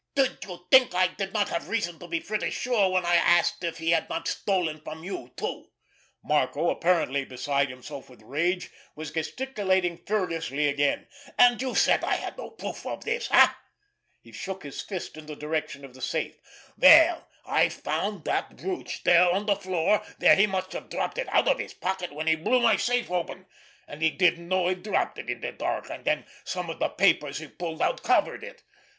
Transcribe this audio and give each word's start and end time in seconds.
"Did 0.15 0.39
you 0.45 0.65
think 0.71 0.95
I 0.95 1.09
did 1.09 1.31
not 1.31 1.49
have 1.49 1.69
reason 1.69 1.99
to 1.99 2.07
be 2.07 2.19
pretty 2.19 2.49
sure 2.49 2.89
when 2.89 3.05
I 3.05 3.17
asked 3.17 3.63
if 3.63 3.77
he 3.77 3.91
had 3.91 4.09
not 4.09 4.27
stolen 4.27 4.81
from 4.81 5.03
you, 5.03 5.31
too?" 5.37 5.67
Marco, 6.23 6.71
apparently 6.71 7.23
beside 7.23 7.69
himself 7.69 8.09
with 8.09 8.23
rage, 8.23 8.71
was 8.95 9.11
gesticulating 9.11 9.99
furiously 9.99 10.67
again. 10.67 11.07
"And 11.37 11.61
you 11.61 11.75
said 11.75 12.03
I 12.03 12.15
had 12.15 12.35
no 12.35 12.49
proof 12.49 12.83
of 12.87 13.03
this—eh?" 13.03 13.49
He 14.21 14.31
shook 14.31 14.63
his 14.63 14.81
fist 14.81 15.17
in 15.17 15.27
the 15.27 15.35
direction 15.35 15.85
of 15.85 15.93
the 15.93 16.01
safe. 16.01 16.33
"Well, 16.79 17.27
I 17.45 17.69
found 17.69 18.23
that 18.25 18.55
brooch 18.57 19.03
there 19.03 19.29
on 19.29 19.45
the 19.45 19.55
floor 19.55 20.01
where 20.17 20.35
he 20.35 20.47
must 20.47 20.71
have 20.71 20.89
dropped 20.89 21.19
it 21.19 21.29
out 21.29 21.47
of 21.47 21.59
his 21.59 21.75
pocket 21.75 22.11
when 22.11 22.25
he 22.25 22.33
blew 22.35 22.59
my 22.61 22.75
safe 22.75 23.11
open, 23.11 23.45
and 23.87 24.01
he 24.01 24.09
didn't 24.09 24.47
know 24.47 24.67
he'd 24.67 24.81
dropped 24.81 25.19
it 25.19 25.29
in 25.29 25.41
the 25.41 25.51
dark, 25.51 25.91
and 25.91 26.05
then 26.05 26.25
some 26.43 26.71
of 26.71 26.79
the 26.79 26.89
papers 26.89 27.37
he 27.37 27.45
pulled 27.47 27.83
out 27.83 28.01
covered 28.01 28.43
it. 28.43 28.63